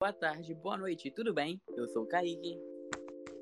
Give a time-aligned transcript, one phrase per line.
[0.00, 1.60] Boa tarde, boa noite, tudo bem?
[1.76, 2.58] Eu sou o Kaique.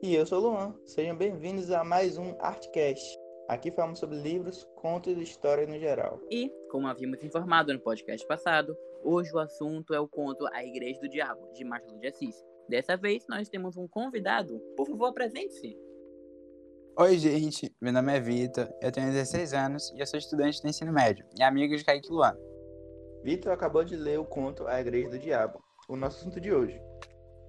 [0.03, 0.75] E eu sou o Luan.
[0.85, 3.17] Sejam bem-vindos a mais um Artcast.
[3.47, 6.21] Aqui falamos sobre livros, contos e história no geral.
[6.29, 10.99] E, como havíamos informado no podcast passado, hoje o assunto é o conto A Igreja
[11.01, 12.35] do Diabo, de Machado de Assis.
[12.69, 14.59] Dessa vez nós temos um convidado.
[14.77, 15.79] Por favor, apresente-se.
[16.99, 17.73] Oi, gente.
[17.81, 21.25] Meu nome é Vitor, eu tenho 16 anos e eu sou estudante do ensino médio
[21.39, 22.37] e amigo de Kaique Luan.
[23.23, 26.81] Vitor acabou de ler o conto A Igreja do Diabo, o nosso assunto de hoje.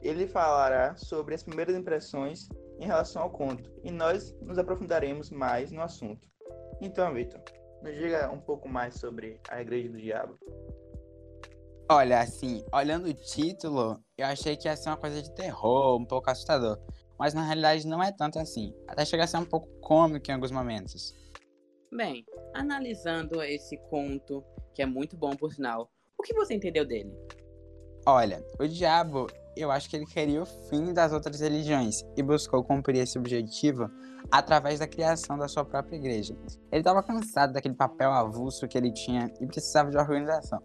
[0.01, 2.47] Ele falará sobre as primeiras impressões
[2.79, 6.27] em relação ao conto e nós nos aprofundaremos mais no assunto.
[6.81, 7.41] Então, Vitor,
[7.83, 10.37] nos diga um pouco mais sobre a Igreja do Diabo.
[11.91, 16.05] Olha, assim, olhando o título, eu achei que ia ser uma coisa de terror, um
[16.05, 16.79] pouco assustador.
[17.17, 18.73] Mas na realidade não é tanto assim.
[18.87, 21.13] Até chega a ser um pouco cômico em alguns momentos.
[21.91, 27.11] Bem, analisando esse conto, que é muito bom por sinal, o que você entendeu dele?
[28.05, 32.63] Olha, o diabo, eu acho que ele queria o fim das outras religiões e buscou
[32.63, 33.89] cumprir esse objetivo
[34.31, 36.35] através da criação da sua própria igreja.
[36.71, 40.61] Ele estava cansado daquele papel avulso que ele tinha e precisava de organização.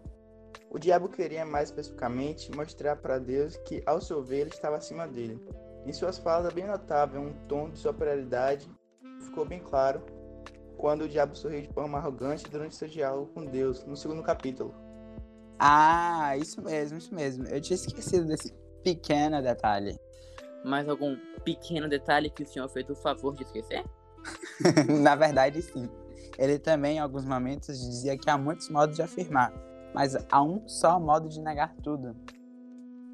[0.69, 5.07] O diabo queria mais especificamente mostrar para Deus que, ao seu ver, ele estava acima
[5.07, 5.41] dele.
[5.85, 8.69] Em suas falas é bem notável um tom de superioridade,
[9.21, 10.03] ficou bem claro
[10.77, 14.84] quando o diabo sorriu de forma arrogante durante seu diálogo com Deus, no segundo capítulo.
[15.59, 17.47] Ah, isso mesmo, isso mesmo.
[17.47, 18.53] Eu tinha esquecido desse
[18.83, 19.97] pequeno detalhe.
[20.63, 23.83] Mais algum pequeno detalhe que o senhor fez o favor de esquecer?
[25.01, 25.89] Na verdade, sim.
[26.37, 29.53] Ele também, em alguns momentos, dizia que há muitos modos de afirmar,
[29.93, 32.15] mas há um só modo de negar tudo.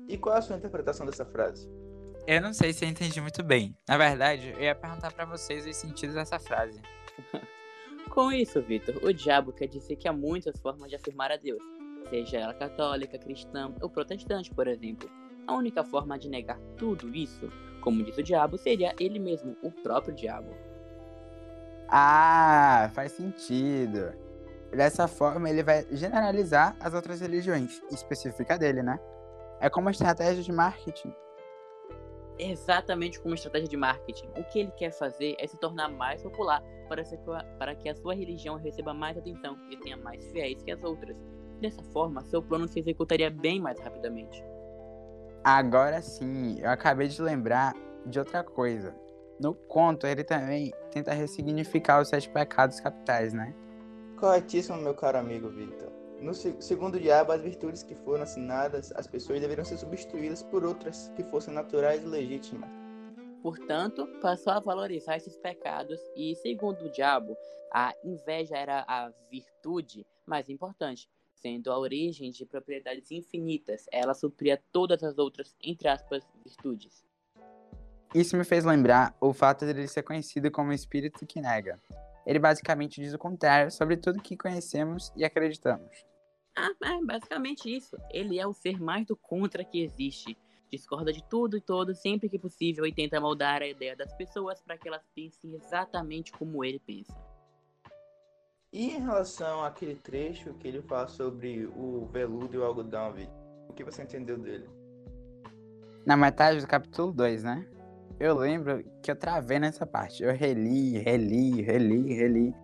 [0.08, 1.70] E qual é a sua interpretação dessa frase?
[2.28, 3.76] Eu não sei se eu entendi muito bem.
[3.88, 6.82] Na verdade, eu ia perguntar para vocês os sentidos dessa frase.
[8.10, 11.62] Com isso, Vitor, o diabo quer dizer que há muitas formas de afirmar a Deus,
[12.10, 15.10] seja ela católica, cristã ou protestante, por exemplo.
[15.48, 19.72] A única forma de negar tudo isso, como diz o diabo, seria ele mesmo, o
[19.72, 20.56] próprio diabo.
[21.90, 24.14] Ah, faz sentido.
[24.72, 28.98] Dessa forma, ele vai generalizar as outras religiões, específica dele, né?
[29.60, 31.14] É como uma estratégia de marketing.
[32.40, 34.30] Exatamente como estratégia de marketing.
[34.38, 37.04] O que ele quer fazer é se tornar mais popular para,
[37.60, 41.18] para que a sua religião receba mais atenção e tenha mais fiéis que as outras.
[41.62, 44.44] Dessa forma, seu plano se executaria bem mais rapidamente.
[45.44, 47.74] Agora sim, eu acabei de lembrar
[48.06, 48.96] de outra coisa.
[49.40, 53.54] No conto, ele também tenta ressignificar os sete pecados capitais, né?
[54.20, 55.92] Corretíssimo, meu caro amigo Victor.
[56.20, 61.12] No segundo diabo, as virtudes que foram assinadas às pessoas deveriam ser substituídas por outras
[61.16, 62.70] que fossem naturais e legítimas.
[63.42, 67.36] Portanto, passou a valorizar esses pecados e, segundo o diabo,
[67.74, 71.10] a inveja era a virtude mais importante,
[71.42, 73.86] sendo a origem de propriedades infinitas.
[73.92, 77.04] Ela supria todas as outras, entre aspas, virtudes.
[78.14, 81.80] Isso me fez lembrar o fato de ele ser conhecido como espírito que nega.
[82.26, 86.06] Ele basicamente diz o contrário sobre tudo que conhecemos e acreditamos.
[86.56, 87.96] Ah, é basicamente isso.
[88.12, 90.38] Ele é o ser mais do contra que existe.
[90.70, 94.62] Discorda de tudo e todos sempre que possível e tenta moldar a ideia das pessoas
[94.62, 97.14] para que elas pensem exatamente como ele pensa.
[98.74, 103.34] E em relação àquele trecho que ele fala sobre o veludo e o algodão, Vitor,
[103.68, 104.70] o que você entendeu dele?
[106.06, 107.68] Na metade do capítulo 2, né?
[108.18, 110.24] Eu lembro que eu travei nessa parte.
[110.24, 112.56] Eu reli, reli, reli, reli.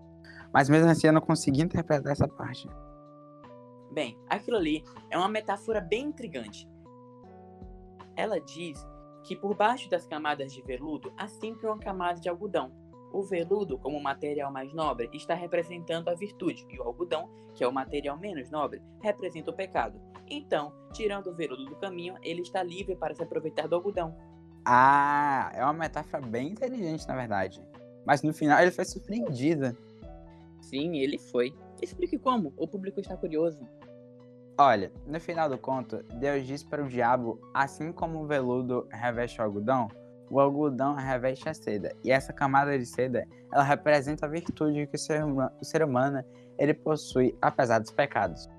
[0.53, 2.69] Mas mesmo assim eu não consegui interpretar essa parte.
[3.91, 6.69] Bem, aquilo ali é uma metáfora bem intrigante.
[8.16, 8.79] Ela diz
[9.23, 12.72] que por baixo das camadas de veludo há sempre uma camada de algodão,
[13.12, 17.68] o veludo, como material mais nobre, está representando a virtude, e o algodão, que é
[17.68, 20.00] o material menos nobre, representa o pecado.
[20.29, 24.16] Então, tirando o veludo do caminho, ele está livre para se aproveitar do algodão.
[24.66, 27.66] Ah, é uma metáfora bem inteligente, na verdade.
[28.06, 29.75] Mas no final ele foi surpreendido.
[30.62, 31.53] Sim, ele foi.
[31.81, 33.66] Explique como, o público está curioso.
[34.57, 39.40] Olha, no final do conto, Deus diz para o diabo: assim como o veludo reveste
[39.40, 39.87] o algodão,
[40.29, 44.96] o algodão reveste a seda, e essa camada de seda, ela representa a virtude que
[44.96, 46.24] o ser, humano, o ser humano
[46.58, 48.50] ele possui apesar dos pecados.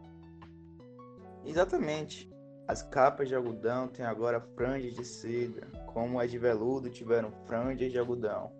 [1.44, 2.28] Exatamente.
[2.66, 7.90] As capas de algodão têm agora franjas de seda, como as de veludo tiveram franjas
[7.90, 8.52] de algodão.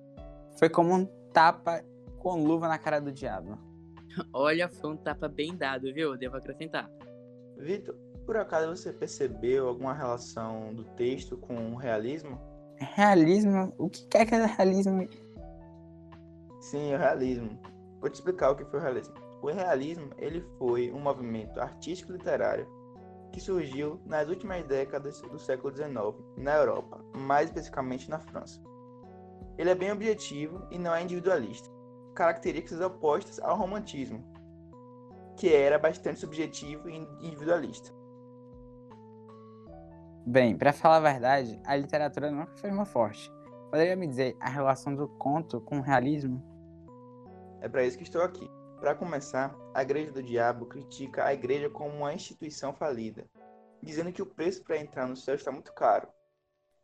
[0.58, 1.84] Foi como um tapa
[2.18, 3.58] com luva na cara do diabo.
[4.32, 6.16] Olha, foi um tapa bem dado, viu?
[6.16, 6.90] Devo acrescentar.
[7.58, 7.94] Vitor,
[8.24, 12.40] por acaso você percebeu alguma relação do texto com o realismo?
[12.80, 13.72] Realismo?
[13.76, 15.08] O que é que é realismo?
[16.60, 17.58] Sim, o realismo.
[18.00, 19.14] Vou te explicar o que foi o realismo.
[19.42, 22.66] O realismo ele foi um movimento artístico literário
[23.32, 25.94] que surgiu nas últimas décadas do século XIX
[26.36, 28.60] na Europa, mais especificamente na França.
[29.56, 31.68] Ele é bem objetivo e não é individualista,
[32.14, 34.24] características opostas ao romantismo,
[35.36, 37.92] que era bastante subjetivo e individualista.
[40.30, 43.32] Bem, para falar a verdade, a literatura nunca foi uma forte.
[43.70, 46.44] Poderia me dizer a relação do conto com o realismo?
[47.62, 48.46] É para isso que estou aqui.
[48.78, 53.24] Para começar, a Igreja do Diabo critica a igreja como uma instituição falida,
[53.82, 56.06] dizendo que o preço para entrar no céu está muito caro.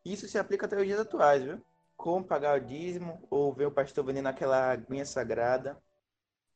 [0.03, 1.61] Isso se aplica até os dias atuais, viu?
[1.99, 5.77] Como pagar o dízimo ou ver o pastor vendendo aquela aguinha sagrada.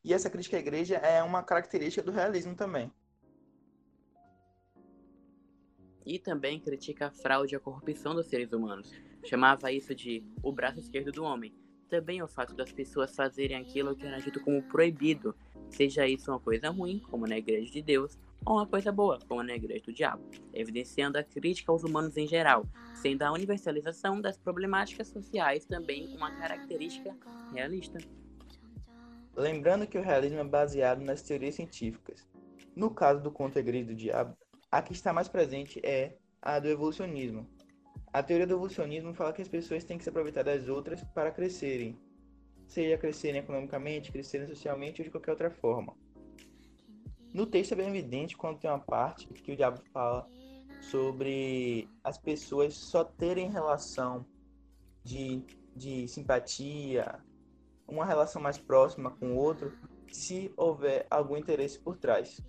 [0.02, 2.90] E essa crítica à igreja é uma característica do realismo também.
[6.08, 8.90] E também critica a fraude e a corrupção dos seres humanos.
[9.26, 11.52] Chamava isso de o braço esquerdo do homem.
[11.86, 15.34] Também o fato das pessoas fazerem aquilo que era dito como proibido,
[15.68, 19.42] seja isso uma coisa ruim, como na igreja de Deus, ou uma coisa boa, como
[19.42, 20.24] na igreja do diabo,
[20.54, 22.64] evidenciando a crítica aos humanos em geral,
[22.94, 27.14] sendo a universalização das problemáticas sociais também uma característica
[27.52, 27.98] realista.
[29.36, 32.26] Lembrando que o realismo é baseado nas teorias científicas.
[32.74, 34.34] No caso do conto Igreja do Diabo,
[34.70, 37.48] a que está mais presente é a do evolucionismo.
[38.12, 41.30] A teoria do evolucionismo fala que as pessoas têm que se aproveitar das outras para
[41.30, 41.98] crescerem,
[42.66, 45.96] seja crescerem economicamente, crescerem socialmente ou de qualquer outra forma.
[47.32, 50.28] No texto é bem evidente quando tem uma parte que o diabo fala
[50.80, 54.24] sobre as pessoas só terem relação
[55.04, 55.42] de,
[55.74, 57.22] de simpatia,
[57.86, 59.72] uma relação mais próxima com o outro,
[60.10, 62.40] se houver algum interesse por trás.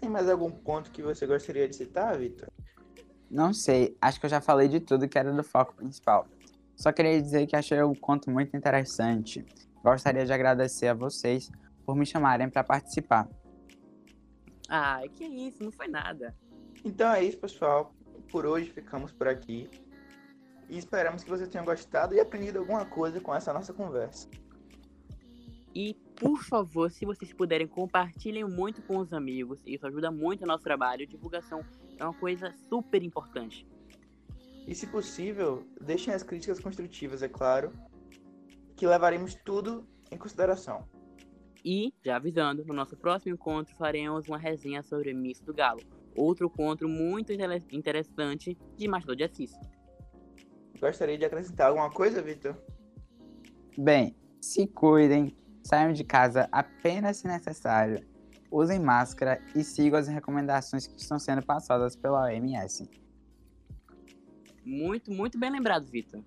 [0.00, 2.48] Tem mais algum ponto que você gostaria de citar, Vitor?
[3.30, 6.26] Não sei, acho que eu já falei de tudo que era do foco principal.
[6.74, 9.44] Só queria dizer que achei o conto muito interessante.
[9.84, 11.50] Gostaria de agradecer a vocês
[11.84, 13.28] por me chamarem para participar.
[14.68, 16.34] Ah, que isso, não foi nada.
[16.84, 17.94] Então é isso, pessoal.
[18.32, 19.68] Por hoje ficamos por aqui.
[20.68, 24.28] E esperamos que vocês tenham gostado e aprendido alguma coisa com essa nossa conversa.
[26.20, 29.62] Por favor, se vocês puderem, compartilhem muito com os amigos.
[29.64, 31.06] Isso ajuda muito o nosso trabalho.
[31.06, 31.64] Divulgação
[31.96, 33.66] é uma coisa super importante.
[34.68, 37.72] E, se possível, deixem as críticas construtivas, é claro,
[38.76, 40.86] que levaremos tudo em consideração.
[41.64, 45.80] E, já avisando, no nosso próximo encontro faremos uma resenha sobre Miss do Galo,
[46.14, 49.52] outro encontro muito interessante de Machado de Assis.
[50.78, 52.56] Gostaria de acrescentar alguma coisa, Vitor?
[53.78, 58.04] Bem, se cuidem, Saiam de casa apenas se necessário.
[58.50, 62.90] Usem máscara e sigam as recomendações que estão sendo passadas pela OMS.
[64.64, 66.22] Muito, muito bem lembrado, Vitor.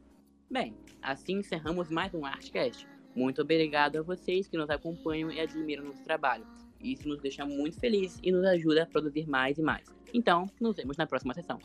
[0.49, 2.87] Bem, assim encerramos mais um Artcast.
[3.15, 6.45] Muito obrigado a vocês que nos acompanham e admiram nosso trabalho.
[6.79, 9.87] Isso nos deixa muito felizes e nos ajuda a produzir mais e mais.
[10.13, 11.59] Então, nos vemos na próxima sessão.